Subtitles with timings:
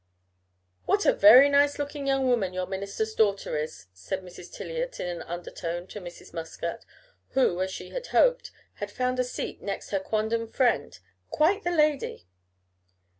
[0.87, 4.51] "What a very nice looking young woman your minister's daughter is?" said Mrs.
[4.51, 6.33] Tiliot in an undertone to Mrs.
[6.33, 6.83] Muscat,
[7.33, 10.97] who, as she had hoped, had found a seat next her quondam friend
[11.29, 12.25] "quite the lady."